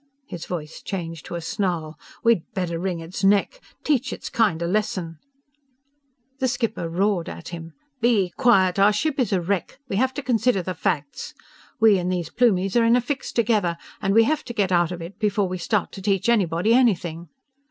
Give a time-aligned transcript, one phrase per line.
[0.25, 1.95] His voice changed to a snarl.
[2.23, 3.61] "We'd better wring its neck!
[3.83, 5.19] Teach its kind a lesson"
[6.39, 7.73] The skipper roared at him.
[7.99, 8.79] "Be quiet!
[8.79, 9.77] Our ship is a wreck!
[9.89, 11.35] We have to consider the facts!
[11.79, 14.91] We and these Plumies are in a fix together, and we have to get out
[14.91, 17.29] of it before we start to teach anybody anything!"